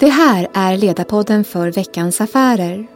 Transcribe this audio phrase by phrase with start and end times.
[0.00, 2.86] Det här är Ledarpodden för Veckans Affärer.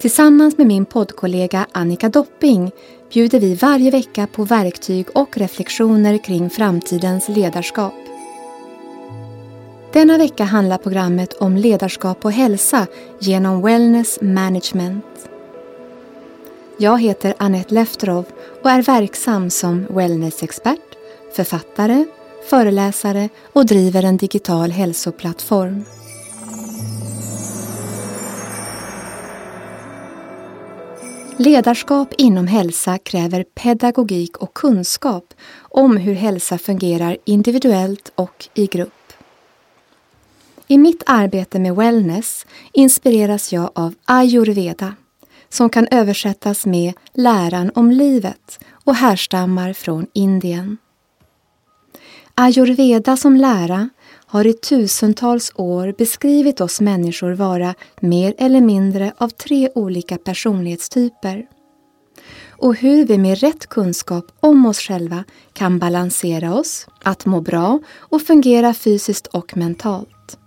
[0.00, 2.70] Tillsammans med min poddkollega Annika Dopping
[3.12, 7.94] bjuder vi varje vecka på verktyg och reflektioner kring framtidens ledarskap.
[9.92, 12.86] Denna vecka handlar programmet om ledarskap och hälsa
[13.20, 15.28] genom Wellness Management.
[16.76, 18.24] Jag heter Annette Lefterov
[18.62, 20.96] och är verksam som wellnessexpert,
[21.36, 22.04] författare,
[22.46, 25.84] föreläsare och driver en digital hälsoplattform.
[31.36, 39.12] Ledarskap inom hälsa kräver pedagogik och kunskap om hur hälsa fungerar individuellt och i grupp.
[40.66, 44.94] I mitt arbete med wellness inspireras jag av ayurveda
[45.48, 50.78] som kan översättas med läran om livet och härstammar från Indien.
[52.42, 53.88] Ayurveda som lära
[54.26, 61.46] har i tusentals år beskrivit oss människor vara mer eller mindre av tre olika personlighetstyper
[62.50, 67.78] och hur vi med rätt kunskap om oss själva kan balansera oss, att må bra
[67.96, 70.38] och fungera fysiskt och mentalt.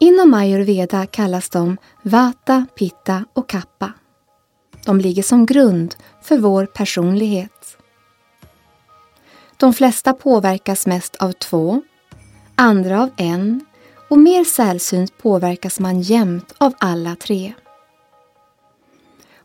[0.00, 3.92] Inom ayurveda kallas de vata, pitta och kappa.
[4.86, 7.76] De ligger som grund för vår personlighet.
[9.60, 11.82] De flesta påverkas mest av två,
[12.54, 13.64] andra av en
[14.08, 17.52] och mer sällsynt påverkas man jämt av alla tre.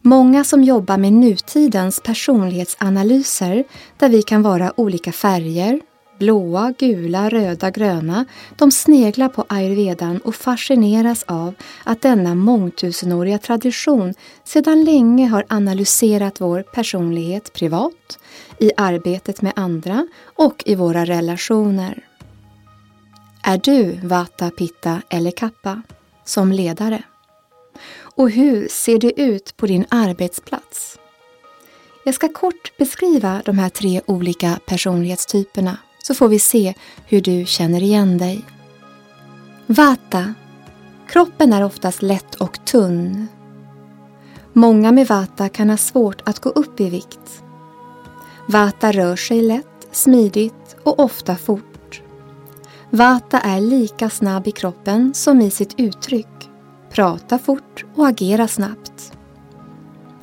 [0.01, 3.63] Många som jobbar med nutidens personlighetsanalyser
[3.97, 5.81] där vi kan vara olika färger,
[6.19, 14.13] blåa, gula, röda, gröna, de sneglar på ayurvedan och fascineras av att denna mångtusenåriga tradition
[14.43, 18.19] sedan länge har analyserat vår personlighet privat,
[18.59, 22.03] i arbetet med andra och i våra relationer.
[23.43, 25.81] Är du Vata, Pitta eller Kappa
[26.25, 27.03] som ledare?
[27.97, 30.99] Och hur ser det ut på din arbetsplats?
[32.03, 35.77] Jag ska kort beskriva de här tre olika personlighetstyperna
[36.07, 36.73] så får vi se
[37.05, 38.45] hur du känner igen dig.
[39.65, 40.33] Vata.
[41.07, 43.27] Kroppen är oftast lätt och tunn.
[44.53, 47.43] Många med Vata kan ha svårt att gå upp i vikt.
[48.47, 52.01] Vata rör sig lätt, smidigt och ofta fort.
[52.89, 56.49] Vata är lika snabb i kroppen som i sitt uttryck,
[56.89, 59.13] Prata fort och agera snabbt.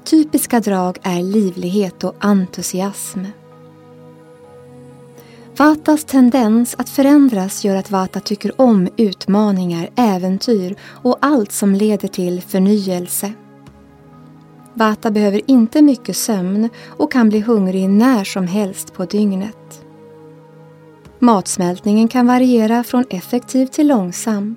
[0.04, 3.24] Typiska drag är livlighet och entusiasm.
[5.56, 12.08] Vatas tendens att förändras gör att Vata tycker om utmaningar, äventyr och allt som leder
[12.08, 13.32] till förnyelse.
[14.74, 19.84] Vata behöver inte mycket sömn och kan bli hungrig när som helst på dygnet.
[21.18, 24.56] Matsmältningen kan variera från effektiv till långsam.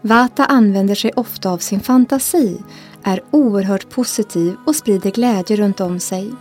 [0.00, 2.60] Vata använder sig ofta av sin fantasi,
[3.02, 6.32] är oerhört positiv och sprider glädje runt om sig.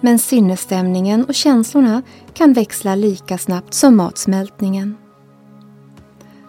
[0.00, 2.02] Men sinnesstämningen och känslorna
[2.34, 4.96] kan växla lika snabbt som matsmältningen.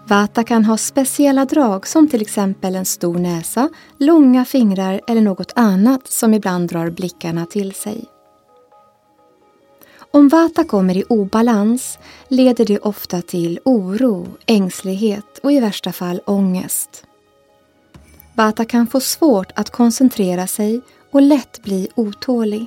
[0.08, 5.54] Vata kan ha speciella drag som till exempel en stor näsa, långa fingrar eller något
[5.56, 8.06] annat som ibland drar blickarna till sig.
[10.12, 16.22] Om Vata kommer i obalans leder det ofta till oro, ängslighet och i värsta fall
[16.26, 17.04] ångest.
[18.36, 22.66] Vata kan få svårt att koncentrera sig och lätt bli otålig.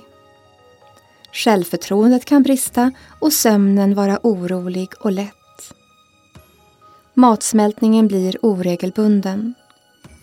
[1.33, 5.75] Självförtroendet kan brista och sömnen vara orolig och lätt.
[7.15, 9.55] Matsmältningen blir oregelbunden.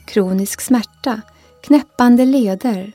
[0.08, 1.22] Kronisk smärta,
[1.62, 2.92] knäppande leder,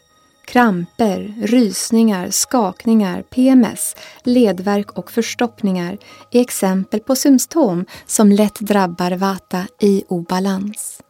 [0.47, 5.99] kramper, rysningar, skakningar, PMS, ledvärk och förstoppningar
[6.31, 11.01] är exempel på symptom som lätt drabbar Vata i obalans.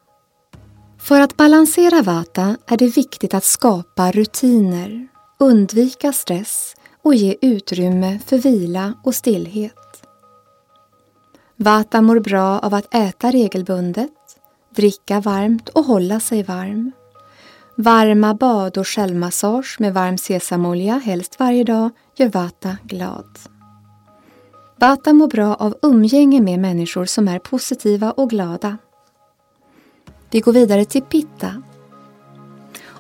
[0.99, 5.09] För att balansera Vata är det viktigt att skapa rutiner,
[5.39, 6.75] undvika stress
[7.05, 10.07] och ge utrymme för vila och stillhet.
[11.57, 14.13] Vata mår bra av att äta regelbundet,
[14.77, 16.93] dricka varmt och hålla sig varm.
[17.77, 23.39] Varma bad och självmassage med varm sesamolja, helst varje dag, gör Vata glad.
[24.77, 28.77] Vata mår bra av umgänge med människor som är positiva och glada.
[30.31, 31.63] Vi går vidare till Pitta.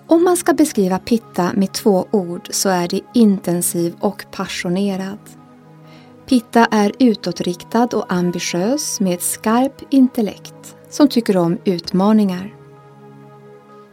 [0.06, 5.18] Om man ska beskriva Pitta med två ord så är det intensiv och passionerad.
[6.26, 12.54] Pitta är utåtriktad och ambitiös med ett skarp intellekt som tycker om utmaningar.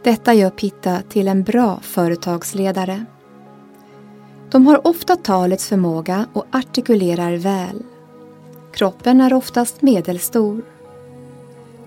[0.04, 3.04] Detta gör Pitta till en bra företagsledare.
[4.50, 7.82] De har ofta talets förmåga och artikulerar väl.
[8.72, 10.62] Kroppen är oftast medelstor.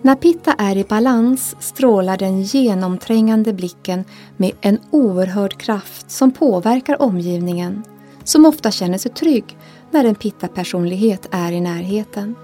[0.05, 4.03] När Pitta är i balans strålar den genomträngande blicken
[4.37, 7.83] med en oerhörd kraft som påverkar omgivningen,
[8.23, 9.57] som ofta känner sig trygg
[9.91, 12.35] när en Pitta-personlighet är i närheten.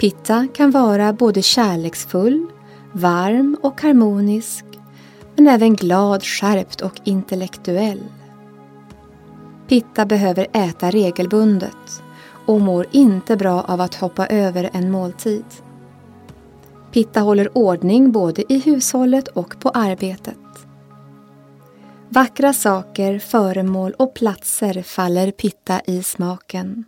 [0.00, 2.46] Pitta kan vara både kärleksfull,
[2.92, 4.64] varm och harmonisk,
[5.36, 8.02] men även glad, skärpt och intellektuell.
[9.68, 12.02] Pitta behöver äta regelbundet
[12.46, 15.44] och mår inte bra av att hoppa över en måltid.
[16.92, 20.38] Pitta håller ordning både i hushållet och på arbetet.
[22.08, 26.84] Vackra saker, föremål och platser faller Pitta i smaken.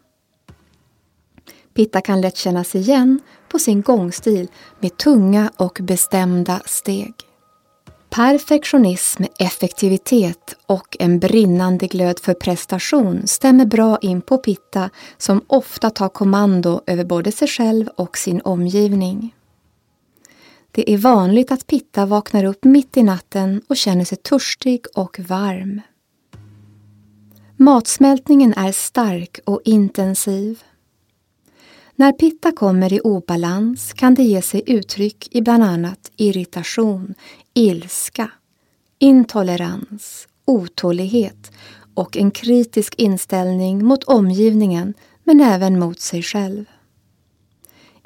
[1.74, 4.48] Pitta kan lätt kännas igen på sin gångstil
[4.78, 7.14] med tunga och bestämda steg.
[8.10, 15.90] Perfektionism, effektivitet och en brinnande glöd för prestation stämmer bra in på Pitta som ofta
[15.90, 19.34] tar kommando över både sig själv och sin omgivning.
[20.72, 25.20] Det är vanligt att Pitta vaknar upp mitt i natten och känner sig törstig och
[25.20, 25.80] varm.
[27.56, 30.62] Matsmältningen är stark och intensiv.
[31.94, 37.14] När pitta kommer i obalans kan det ge sig uttryck i bland annat irritation,
[37.54, 38.30] ilska,
[38.98, 41.52] intolerans, otålighet
[41.94, 44.94] och en kritisk inställning mot omgivningen
[45.24, 46.64] men även mot sig själv.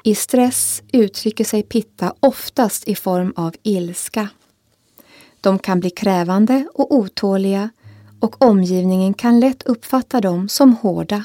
[0.07, 4.29] I stress uttrycker sig pitta oftast i form av ilska.
[5.41, 7.69] De kan bli krävande och otåliga
[8.19, 11.23] och omgivningen kan lätt uppfatta dem som hårda.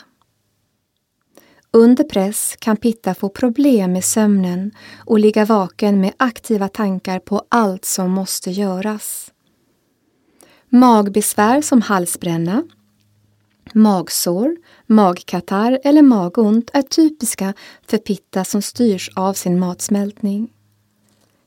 [1.70, 4.70] Under press kan Pitta få problem med sömnen
[5.06, 9.32] och ligga vaken med aktiva tankar på allt som måste göras.
[10.68, 12.62] Magbesvär som halsbränna,
[13.74, 14.56] magsår,
[14.86, 17.54] magkatarr eller magont är typiska
[17.86, 20.52] för Pitta som styrs av sin matsmältning.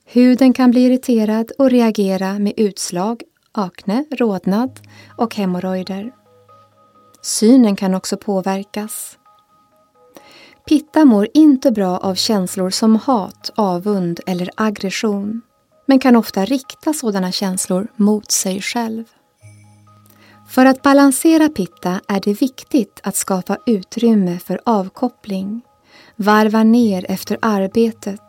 [0.06, 4.80] Huden kan bli irriterad och reagera med utslag, akne, rodnad
[5.18, 6.12] och hemorrojder.
[7.22, 9.18] Synen kan också påverkas.
[10.68, 15.42] Pitta mår inte bra av känslor som hat, avund eller aggression
[15.86, 19.04] men kan ofta rikta sådana känslor mot sig själv.
[20.54, 25.62] För att balansera pitta är det viktigt att skapa utrymme för avkoppling,
[26.16, 28.22] varva ner efter arbetet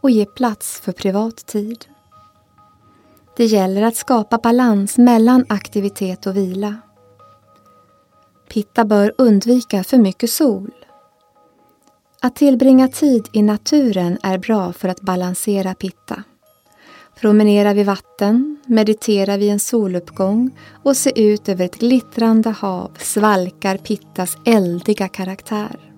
[0.00, 1.84] och ge plats för privat tid.
[3.36, 6.76] Det gäller att skapa balans mellan aktivitet och vila.
[8.48, 10.70] Pitta bör undvika för mycket sol
[12.20, 16.24] att tillbringa tid i naturen är bra för att balansera pitta.
[17.20, 20.50] Promenera vid vatten, meditera vid en soluppgång
[20.82, 25.92] och se ut över ett glittrande hav svalkar pittas eldiga karaktär.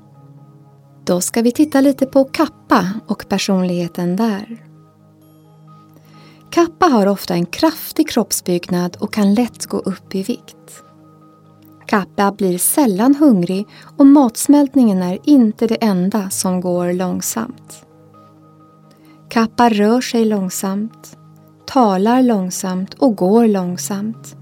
[1.04, 4.66] Då ska vi titta lite på kappa och personligheten där.
[6.50, 10.82] Kappa har ofta en kraftig kroppsbyggnad och kan lätt gå upp i vikt.
[11.86, 13.66] Kappa blir sällan hungrig
[13.96, 17.86] och matsmältningen är inte det enda som går långsamt.
[19.32, 21.16] Kappa rör sig långsamt,
[21.66, 24.36] talar långsamt och går långsamt.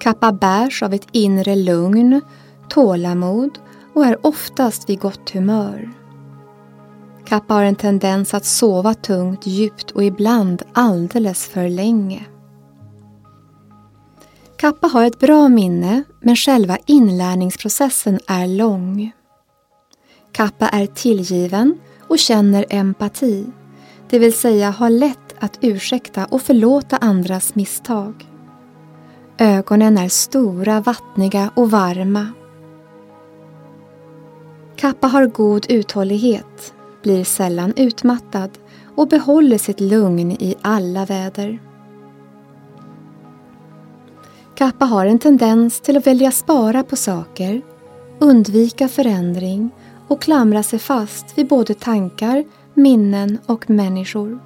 [0.00, 2.20] Kappa bärs av ett inre lugn,
[2.68, 3.58] tålamod
[3.94, 5.90] och är oftast vid gott humör.
[7.24, 12.24] Kappa har en tendens att sova tungt, djupt och ibland alldeles för länge.
[14.58, 19.12] Kappa har ett bra minne men själva inlärningsprocessen är lång.
[20.32, 23.46] Kappa är tillgiven och känner empati,
[24.10, 28.26] det vill säga ha lätt att ursäkta och förlåta andras misstag.
[29.38, 32.28] Ögonen är stora, vattniga och varma.
[34.76, 38.50] Kappa har god uthållighet, blir sällan utmattad
[38.96, 41.62] och behåller sitt lugn i alla väder.
[44.54, 47.62] Kappa har en tendens till att välja spara på saker,
[48.18, 49.70] undvika förändring
[50.08, 52.44] och klamra sig fast vid både tankar,
[52.76, 54.38] minnen och människor.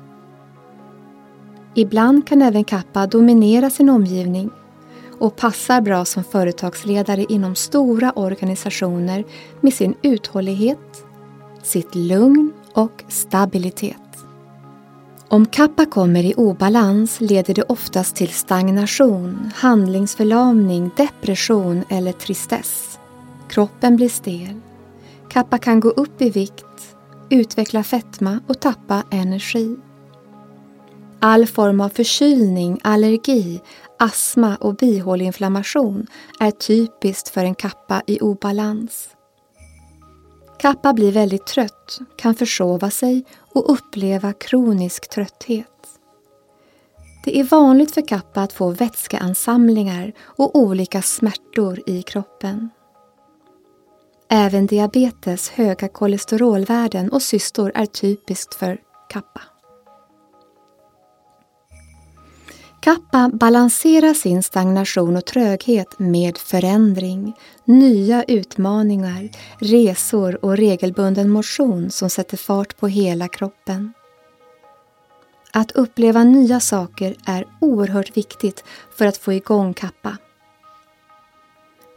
[1.75, 4.51] Ibland kan även Kappa dominera sin omgivning
[5.19, 9.25] och passar bra som företagsledare inom stora organisationer
[9.61, 11.05] med sin uthållighet,
[11.63, 13.97] sitt lugn och stabilitet.
[15.29, 22.99] Om kappa kommer i obalans leder det oftast till stagnation, handlingsförlamning, depression eller tristess.
[23.49, 24.61] Kroppen blir stel.
[25.29, 26.90] Kappa kan gå upp i vikt,
[27.31, 29.77] utveckla fetma och tappa energi.
[31.21, 33.61] All form av förkylning, allergi,
[33.99, 36.07] astma och bihåleinflammation
[36.41, 39.09] är typiskt för en kappa i obalans.
[40.59, 45.67] Kappa blir väldigt trött, kan försova sig och uppleva kronisk trötthet.
[47.25, 52.71] Det är vanligt för kappa att få vätskeansamlingar och olika smärtor i kroppen.
[54.33, 59.41] Även diabetes, höga kolesterolvärden och cystor är typiskt för kappa.
[62.81, 72.11] Kappa balanserar sin stagnation och tröghet med förändring, nya utmaningar, resor och regelbunden motion som
[72.11, 73.93] sätter fart på hela kroppen.
[75.53, 78.65] Att uppleva nya saker är oerhört viktigt
[78.97, 80.17] för att få igång kappa.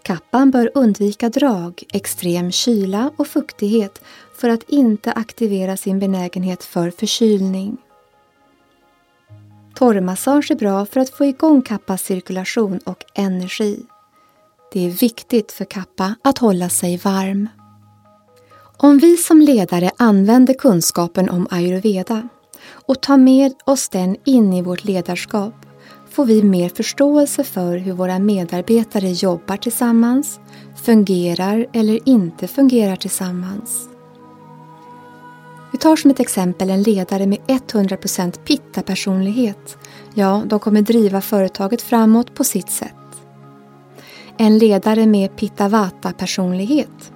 [0.04, 4.02] Kappan bör undvika drag, extrem kyla och fuktighet
[4.36, 7.78] för att inte aktivera sin benägenhet för förkylning.
[9.76, 13.86] Torrmassage är bra för att få igång kappas cirkulation och energi.
[14.74, 17.50] Det är viktigt för kappa att hålla sig varm.
[18.78, 22.30] Om vi som ledare använder kunskapen om ayurveda
[22.72, 25.63] och tar med oss den in i vårt ledarskap
[26.14, 30.40] får vi mer förståelse för hur våra medarbetare jobbar tillsammans,
[30.84, 33.88] fungerar eller inte fungerar tillsammans.
[35.72, 39.78] Vi tar som ett exempel en ledare med 100% pitta-personlighet.
[40.14, 42.96] Ja, de kommer driva företaget framåt på sitt sätt.
[44.38, 47.12] En ledare med pitta-vata-personlighet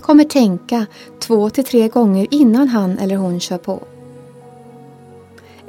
[0.00, 0.86] kommer tänka
[1.20, 3.82] två till tre gånger innan han eller hon kör på.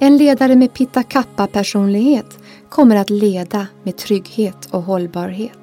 [0.03, 2.39] En ledare med pitta kappa-personlighet
[2.69, 5.59] kommer att leda med trygghet och hållbarhet.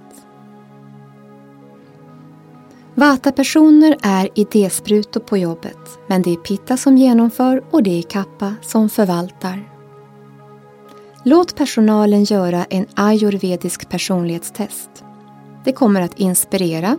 [2.95, 8.54] Vata-personer är idésprutor på jobbet men det är Pitta som genomför och det är Kappa
[8.62, 9.73] som förvaltar.
[11.25, 15.04] Låt personalen göra en ayurvedisk personlighetstest.
[15.64, 16.99] Det kommer att inspirera,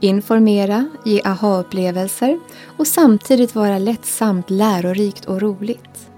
[0.00, 2.40] informera, ge aha-upplevelser
[2.76, 6.11] och samtidigt vara lättsamt, lärorikt och roligt.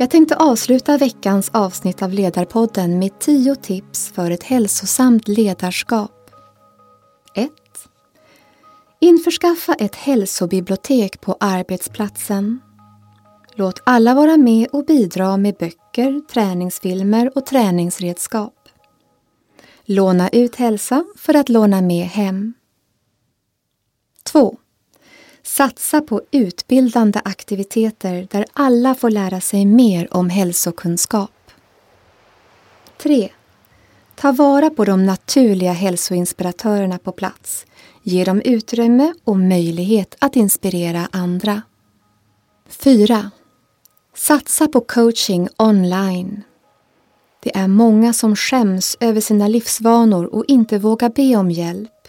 [0.00, 6.30] Jag tänkte avsluta veckans avsnitt av Ledarpodden med tio tips för ett hälsosamt ledarskap.
[7.34, 7.50] 1.
[9.00, 12.60] Införskaffa ett hälsobibliotek på arbetsplatsen.
[13.54, 18.68] Låt alla vara med och bidra med böcker, träningsfilmer och träningsredskap.
[19.84, 22.54] Låna ut hälsa för att låna med hem.
[24.22, 24.56] 2.
[25.42, 31.30] Satsa på utbildande aktiviteter där alla får lära sig mer om hälsokunskap.
[33.02, 33.28] 3.
[34.14, 37.66] Ta vara på de naturliga hälsoinspiratörerna på plats.
[38.02, 41.62] Ge dem utrymme och möjlighet att inspirera andra.
[42.68, 43.30] 4.
[44.16, 46.42] Satsa på coaching online.
[47.42, 51.99] Det är många som skäms över sina livsvanor och inte vågar be om hjälp.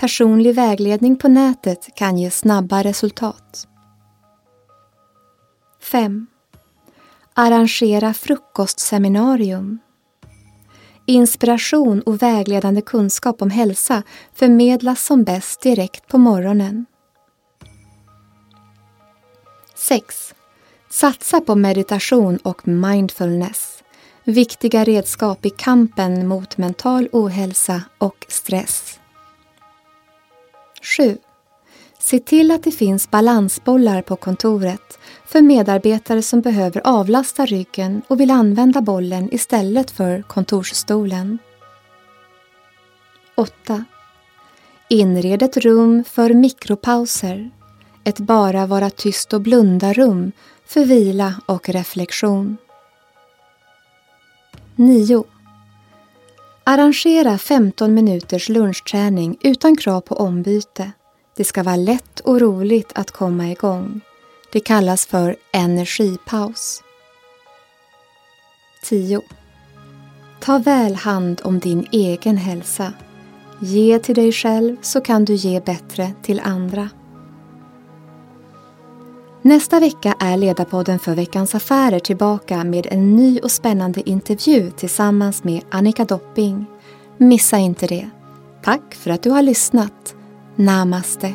[0.00, 3.68] Personlig vägledning på nätet kan ge snabba resultat.
[5.82, 6.26] 5.
[7.34, 9.78] Arrangera frukostseminarium.
[11.06, 14.02] Inspiration och vägledande kunskap om hälsa
[14.34, 16.86] förmedlas som bäst direkt på morgonen.
[19.74, 20.34] 6.
[20.90, 23.82] Satsa på meditation och mindfulness.
[24.24, 28.97] Viktiga redskap i kampen mot mental ohälsa och stress.
[30.82, 31.18] 7.
[31.98, 38.20] Se till att det finns balansbollar på kontoret för medarbetare som behöver avlasta ryggen och
[38.20, 41.38] vill använda bollen istället för kontorsstolen.
[43.34, 43.84] 8.
[44.88, 47.50] Inred ett rum för mikropauser.
[48.04, 50.32] Ett bara vara tyst och blunda-rum
[50.66, 52.56] för vila och reflektion.
[54.76, 55.24] 9.
[56.70, 60.92] Arrangera 15 minuters lunchträning utan krav på ombyte.
[61.36, 64.00] Det ska vara lätt och roligt att komma igång.
[64.52, 66.82] Det kallas för energipaus.
[68.84, 69.20] 10.
[70.40, 72.92] Ta väl hand om din egen hälsa.
[73.60, 76.88] Ge till dig själv så kan du ge bättre till andra.
[79.48, 85.44] Nästa vecka är Ledarpodden för Veckans Affärer tillbaka med en ny och spännande intervju tillsammans
[85.44, 86.66] med Annika Dopping.
[87.16, 88.10] Missa inte det.
[88.62, 90.14] Tack för att du har lyssnat.
[90.56, 91.34] Namaste.